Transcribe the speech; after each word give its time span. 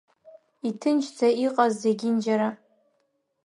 Иҭынчӡа 0.67 1.27
иҟан 1.45 1.71
зегьынџьара. 1.79 2.49